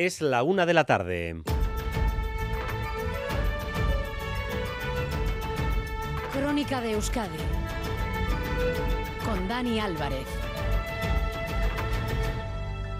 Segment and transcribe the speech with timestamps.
[0.00, 1.42] Es la una de la tarde.
[6.32, 7.36] Crónica de Euskadi
[9.24, 10.28] con Dani Álvarez.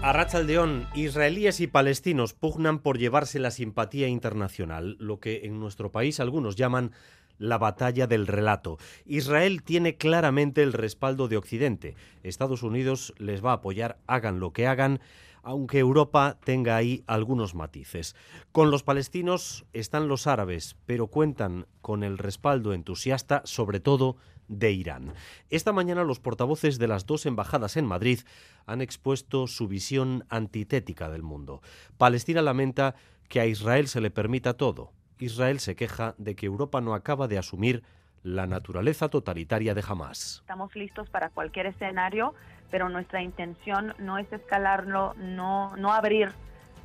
[0.01, 6.19] Arrachaldeón, israelíes y palestinos pugnan por llevarse la simpatía internacional, lo que en nuestro país
[6.19, 6.91] algunos llaman
[7.37, 8.77] la batalla del relato.
[9.05, 11.95] Israel tiene claramente el respaldo de Occidente.
[12.23, 14.99] Estados Unidos les va a apoyar, hagan lo que hagan,
[15.43, 18.15] aunque Europa tenga ahí algunos matices.
[18.51, 24.17] Con los palestinos están los árabes, pero cuentan con el respaldo entusiasta, sobre todo,
[24.47, 25.13] de Irán.
[25.49, 28.21] Esta mañana los portavoces de las dos embajadas en Madrid
[28.65, 31.61] han expuesto su visión antitética del mundo.
[31.97, 32.95] Palestina lamenta
[33.27, 34.91] que a Israel se le permita todo.
[35.19, 37.83] Israel se queja de que Europa no acaba de asumir
[38.23, 40.39] la naturaleza totalitaria de Hamas.
[40.41, 42.33] Estamos listos para cualquier escenario,
[42.71, 46.31] pero nuestra intención no es escalarlo, no, no abrir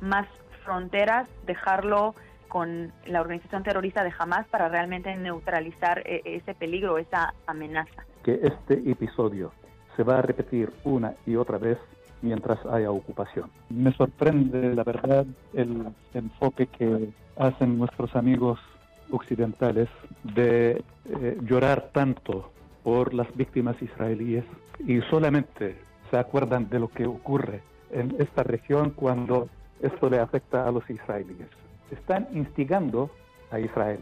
[0.01, 0.27] más
[0.63, 2.15] fronteras, dejarlo
[2.47, 8.05] con la organización terrorista de Hamas para realmente neutralizar eh, ese peligro, esa amenaza.
[8.23, 9.51] Que este episodio
[9.95, 11.77] se va a repetir una y otra vez
[12.21, 13.49] mientras haya ocupación.
[13.69, 18.59] Me sorprende, la verdad, el enfoque que hacen nuestros amigos
[19.11, 19.89] occidentales
[20.23, 22.51] de eh, llorar tanto
[22.83, 24.43] por las víctimas israelíes
[24.85, 25.77] y solamente
[26.11, 29.49] se acuerdan de lo que ocurre en esta región cuando
[29.81, 31.47] esto le afecta a los israelíes.
[31.91, 33.09] Están instigando
[33.51, 33.99] a Israel.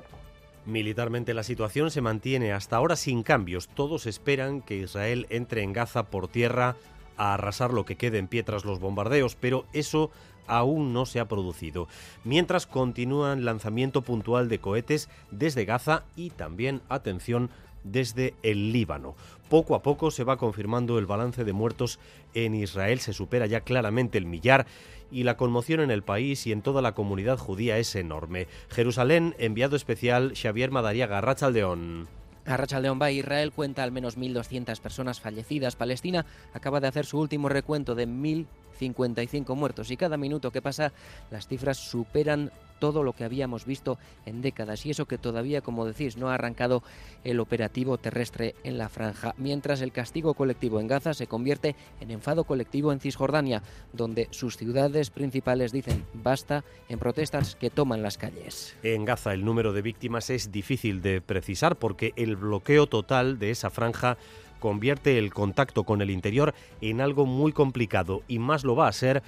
[0.66, 3.68] Militarmente la situación se mantiene hasta ahora sin cambios.
[3.68, 6.76] Todos esperan que Israel entre en Gaza por tierra
[7.18, 10.12] a arrasar lo que quede en pie tras los bombardeos, pero eso
[10.48, 11.88] aún no se ha producido.
[12.24, 17.50] Mientras continúa el lanzamiento puntual de cohetes desde Gaza y también, atención,
[17.84, 19.16] desde el Líbano.
[19.50, 22.00] Poco a poco se va confirmando el balance de muertos
[22.34, 24.66] en Israel, se supera ya claramente el millar
[25.12, 28.48] y la conmoción en el país y en toda la comunidad judía es enorme.
[28.70, 32.08] Jerusalén, enviado especial Xavier Madariaga, Rachaldeón.
[32.46, 35.76] Arracha León Bay, Israel cuenta al menos 1.200 personas fallecidas.
[35.76, 38.06] Palestina acaba de hacer su último recuento de
[38.84, 39.92] 1.055 muertos.
[39.92, 40.92] Y cada minuto que pasa
[41.32, 42.52] las cifras superan
[42.84, 44.86] todo lo que habíamos visto en décadas.
[44.86, 46.84] Y eso que todavía, como decís, no ha arrancado
[47.24, 52.12] el operativo terrestre en la franja, mientras el castigo colectivo en Gaza se convierte en
[52.12, 53.64] enfado colectivo en Cisjordania,
[53.94, 58.76] donde sus ciudades principales dicen basta en protestas que toman las calles.
[58.84, 63.52] En Gaza el número de víctimas es difícil de precisar porque el bloqueo total de
[63.52, 64.18] esa franja
[64.64, 68.94] convierte el contacto con el interior en algo muy complicado y más lo va a
[68.94, 69.22] ser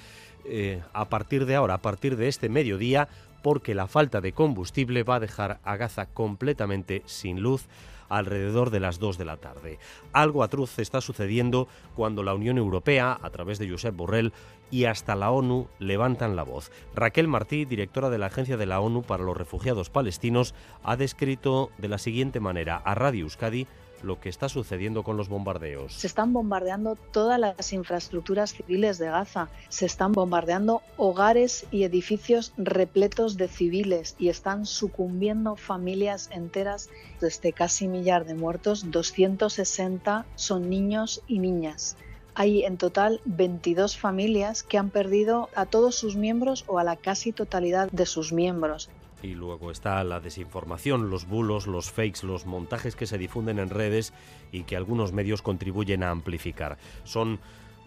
[0.45, 3.09] eh, a partir de ahora, a partir de este mediodía,
[3.43, 7.67] porque la falta de combustible va a dejar a Gaza completamente sin luz
[8.07, 9.77] alrededor de las 2 de la tarde.
[10.13, 11.67] Algo atroz está sucediendo
[11.97, 14.31] cuando la Unión Europea, a través de Josep Borrell,
[14.71, 16.71] y hasta la ONU levantan la voz.
[16.95, 21.71] Raquel Martí, directora de la Agencia de la ONU para los Refugiados Palestinos, ha descrito
[21.77, 23.67] de la siguiente manera a Radio Euskadi
[24.05, 25.93] lo que está sucediendo con los bombardeos.
[25.93, 32.53] Se están bombardeando todas las infraestructuras civiles de Gaza, se están bombardeando hogares y edificios
[32.57, 36.89] repletos de civiles y están sucumbiendo familias enteras.
[37.19, 41.97] De este casi millar de muertos, 260 son niños y niñas.
[42.37, 46.97] Hay en total 22 familias que han perdido a todos sus miembros o a la
[46.97, 48.89] casi totalidad de sus miembros.
[49.23, 53.69] Y luego está la desinformación, los bulos, los fakes, los montajes que se difunden en
[53.69, 54.13] redes
[54.51, 56.77] y que algunos medios contribuyen a amplificar.
[57.03, 57.39] Son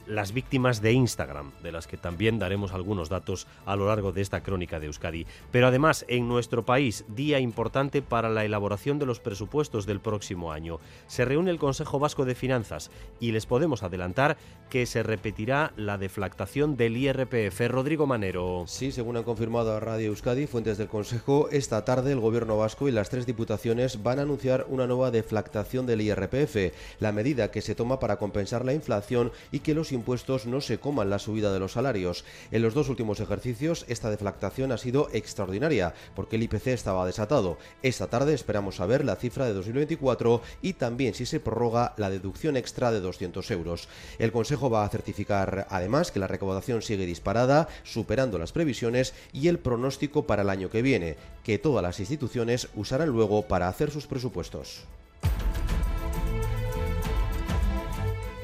[0.08, 4.22] las víctimas de Instagram, de las que también daremos algunos datos a lo largo de
[4.22, 5.26] esta crónica de Euskadi.
[5.52, 10.52] Pero además, en nuestro país, día importante para la elaboración de los presupuestos del próximo
[10.52, 10.80] año.
[11.06, 14.36] Se reúne el Consejo Vasco de Finanzas y les podemos adelantar
[14.70, 17.60] que se repetirá la deflactación del IRPF.
[17.68, 18.64] Rodrigo Manero.
[18.66, 22.88] Sí, según han confirmado a Radio Euskadi, fuentes del Consejo, esta tarde el Gobierno vasco
[22.88, 27.62] y las tres diputaciones van a anunciar una nueva deflactación del IRPF, la medida que
[27.62, 31.52] se toma para compensar la inflación y que los impuestos no se coman la subida
[31.52, 32.24] de los salarios.
[32.50, 37.58] En los dos últimos ejercicios esta deflactación ha sido extraordinaria porque el IPC estaba desatado.
[37.82, 42.56] Esta tarde esperamos saber la cifra de 2024 y también si se prorroga la deducción
[42.56, 43.88] extra de 200 euros.
[44.18, 49.48] El Consejo va a certificar además que la recaudación sigue disparada, superando las previsiones y
[49.48, 53.90] el pronóstico para el año que viene, que todas las instituciones usarán luego para hacer
[53.90, 54.86] sus presupuestos.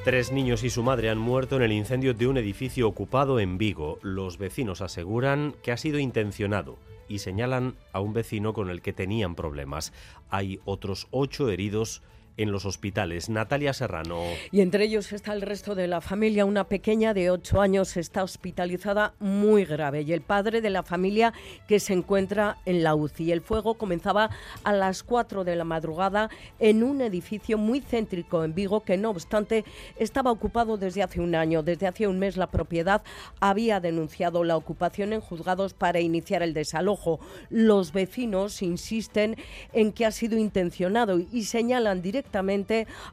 [0.04, 3.56] Tres niños y su madre han muerto en el incendio de un edificio ocupado en
[3.56, 3.98] Vigo.
[4.02, 6.76] Los vecinos aseguran que ha sido intencionado
[7.08, 9.94] y señalan a un vecino con el que tenían problemas.
[10.28, 12.02] Hay otros ocho heridos
[12.36, 13.28] en los hospitales.
[13.28, 14.22] Natalia Serrano.
[14.50, 16.44] Y entre ellos está el resto de la familia.
[16.44, 21.32] Una pequeña de 8 años está hospitalizada muy grave y el padre de la familia
[21.68, 23.32] que se encuentra en la UCI.
[23.32, 24.30] El fuego comenzaba
[24.64, 26.28] a las 4 de la madrugada
[26.58, 29.64] en un edificio muy céntrico en Vigo que no obstante
[29.96, 31.62] estaba ocupado desde hace un año.
[31.62, 33.02] Desde hace un mes la propiedad
[33.40, 37.20] había denunciado la ocupación en juzgados para iniciar el desalojo.
[37.50, 39.36] Los vecinos insisten
[39.72, 42.23] en que ha sido intencionado y señalan directamente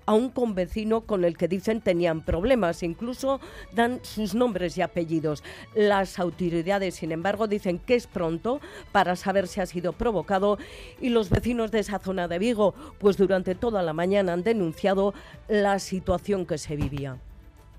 [0.05, 2.83] a un convecino con el que dicen tenían problemas.
[2.83, 3.39] Incluso
[3.73, 5.43] dan sus nombres y apellidos.
[5.75, 8.59] Las autoridades, sin embargo, dicen que es pronto
[8.91, 10.57] para saber si ha sido provocado
[10.99, 15.13] y los vecinos de esa zona de Vigo, pues durante toda la mañana han denunciado
[15.47, 17.17] la situación que se vivía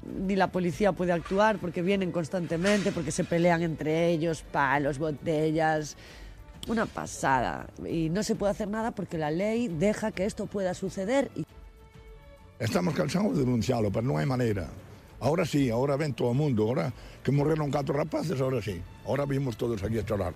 [0.04, 5.96] ni la policía puede actuar porque vienen constantemente, porque se pelean entre ellos, palos, botellas.
[6.68, 7.66] Una pasada.
[7.88, 11.30] Y no se puede hacer nada porque la ley deja que esto pueda suceder.
[12.58, 14.68] Estamos cansados de denunciarlo, pero no hay manera.
[15.18, 16.64] Ahora sí, ahora ven todo el mundo.
[16.64, 16.92] Ahora
[17.22, 18.80] que murieron cuatro rapaces, ahora sí.
[19.06, 20.34] Ahora vimos todos aquí a llorar.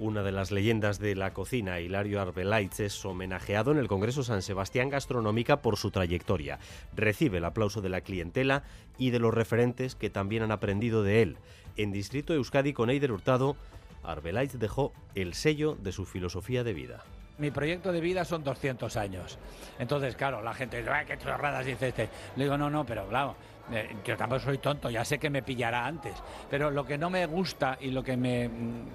[0.00, 4.42] Una de las leyendas de la cocina, Hilario Arbelaitz, es homenajeado en el Congreso San
[4.42, 6.60] Sebastián Gastronómica por su trayectoria.
[6.94, 8.62] Recibe el aplauso de la clientela
[8.96, 11.38] y de los referentes que también han aprendido de él.
[11.76, 13.56] En Distrito Euskadi con Eider Hurtado,
[14.02, 17.04] Arbelaitz dejó el sello de su filosofía de vida.
[17.38, 19.38] Mi proyecto de vida son 200 años.
[19.78, 22.08] Entonces, claro, la gente dice, qué chorradas dice este.
[22.34, 23.36] Le digo, no, no, pero claro,
[23.72, 26.14] eh, yo tampoco soy tonto, ya sé que me pillará antes,
[26.50, 28.48] pero lo que no me gusta y lo que me,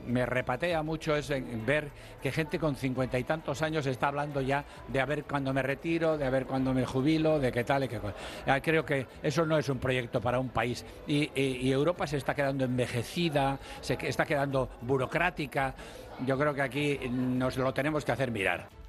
[0.08, 1.32] me repatea mucho es
[1.66, 1.90] ver
[2.22, 5.62] que gente con cincuenta y tantos años está hablando ya de a ver cuándo me
[5.62, 8.16] retiro, de a ver cuándo me jubilo, de qué tal y qué cosa.
[8.62, 12.66] Creo que eso no es un proyecto para un país y Europa se está quedando
[12.66, 15.74] envejecida, se está quedando burocrática.
[16.26, 18.83] Yo creo que aquí nos lo tenemos que hacer mirar.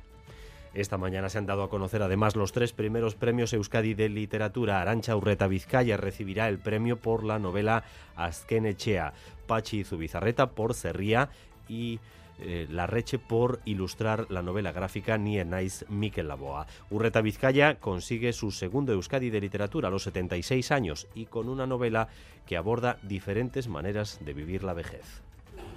[0.75, 4.81] Esta mañana se han dado a conocer además los tres primeros premios Euskadi de literatura.
[4.81, 7.85] Arancha Urreta Vizcaya recibirá el premio por la novela
[8.17, 9.13] Azkenechea,
[9.47, 11.31] Pachi Zubizarreta por Cerría
[11.69, 12.01] y
[12.41, 16.67] eh, La Reche por ilustrar la novela gráfica Ni Enais Miquel Laboa.
[16.91, 21.69] Urreta Vizcaya consigue su segundo Euskadi de literatura a los 76 años y con una
[21.69, 22.09] novela
[22.47, 25.23] que aborda diferentes maneras de vivir la vejez.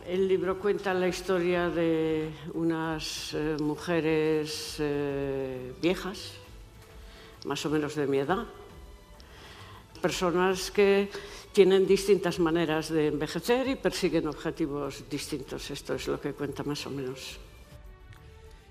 [0.08, 6.32] El libro cuenta la historia de unas eh, mujeres eh, viejas,
[7.44, 8.46] más o menos de mi edad,
[10.02, 11.10] personas que
[11.52, 15.70] tienen distintas maneras de envejecer y persiguen objetivos distintos.
[15.72, 17.38] Esto es lo que cuenta más o menos.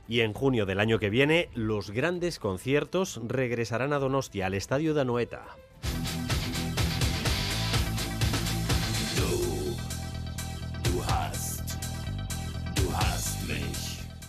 [0.08, 4.94] Y en junio del año que viene, los grandes conciertos regresarán a Donostia, al Estadio
[4.94, 5.04] de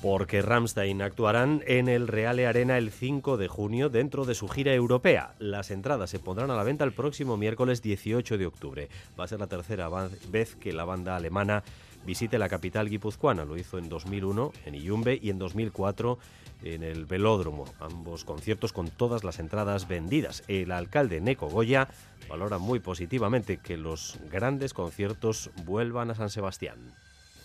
[0.02, 4.74] porque Ramstein actuarán en el Reale Arena el 5 de junio dentro de su gira
[4.74, 5.34] europea.
[5.40, 8.90] Las entradas se pondrán a la venta el próximo miércoles 18 de octubre.
[9.20, 9.90] Va a ser la tercera
[10.30, 11.64] vez que la banda alemana
[12.06, 13.46] visite la capital guipuzcoana.
[13.46, 16.20] Lo hizo en 2001 en Iyumbe y en 2004
[16.64, 17.66] en el Velódromo.
[17.80, 20.44] Ambos conciertos con todas las entradas vendidas.
[20.48, 21.88] El alcalde Neco Goya
[22.30, 26.78] valora muy positivamente que los grandes conciertos vuelvan a San Sebastián.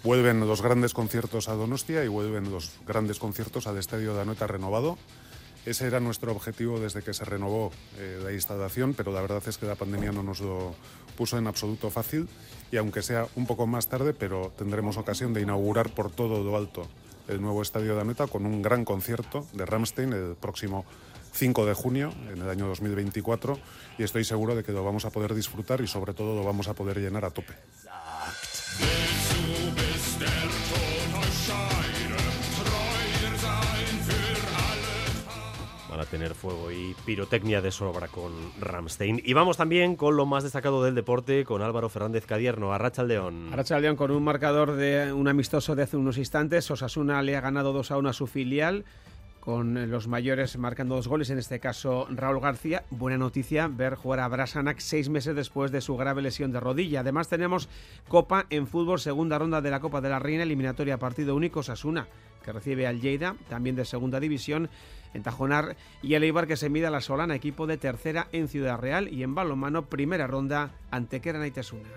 [0.04, 4.48] Vuelven los grandes conciertos a Donostia y vuelven los grandes conciertos al Estadio de Anoeta
[4.48, 4.98] renovado.
[5.64, 9.58] Ese era nuestro objetivo desde que se renovó eh, la instalación, pero la verdad es
[9.58, 10.74] que la pandemia no nos lo
[11.16, 12.28] puso en absoluto fácil
[12.72, 16.56] y aunque sea un poco más tarde, pero tendremos ocasión de inaugurar por todo lo
[16.56, 16.88] alto
[17.28, 20.84] el nuevo Estadio de Anoeta con un gran concierto de Ramstein el próximo
[21.32, 23.58] 5 de junio, en el año 2024,
[23.98, 26.68] y estoy seguro de que lo vamos a poder disfrutar y sobre todo lo vamos
[26.68, 27.54] a poder llenar a tope.
[36.12, 39.22] Tener fuego y pirotecnia de sobra con Ramstein.
[39.24, 43.48] Y vamos también con lo más destacado del deporte, con Álvaro Fernández Cadierno, Arracha León.
[43.50, 46.70] Arracha León con un marcador de un amistoso de hace unos instantes.
[46.70, 48.84] Osasuna le ha ganado 2 a 1 a su filial
[49.42, 52.84] con los mayores marcando dos goles, en este caso Raúl García.
[52.90, 57.00] Buena noticia ver jugar a Brasanac seis meses después de su grave lesión de rodilla.
[57.00, 57.68] Además tenemos
[58.06, 62.06] Copa en fútbol, segunda ronda de la Copa de la Reina, eliminatoria partido único Sasuna,
[62.44, 64.70] que recibe al Lleida, también de segunda división,
[65.12, 68.46] en Tajonar, y el Eibar que se mida a la Solana, equipo de tercera en
[68.46, 71.52] Ciudad Real, y en balonmano, primera ronda ante Kerana y.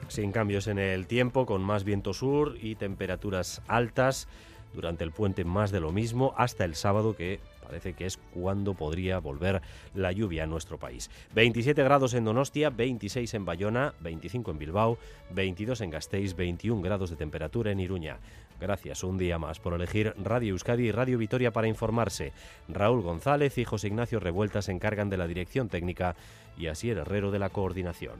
[0.07, 4.27] Sin cambios en el tiempo, con más viento sur y temperaturas altas
[4.75, 8.75] durante el puente más de lo mismo hasta el sábado que parece que es cuando
[8.75, 9.61] podría volver
[9.93, 11.09] la lluvia en nuestro país.
[11.33, 14.97] 27 grados en Donostia, 26 en Bayona, 25 en Bilbao,
[15.31, 18.19] 22 en Gasteiz, 21 grados de temperatura en Iruña.
[18.59, 22.31] Gracias un día más por elegir Radio Euskadi y Radio Vitoria para informarse.
[22.69, 26.15] Raúl González y José Ignacio Revuelta se encargan de la dirección técnica
[26.57, 28.15] y Asier Herrero de la coordinación.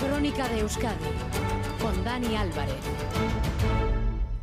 [0.00, 0.96] Crónica de Euskadi
[1.80, 3.41] con Dani Álvarez.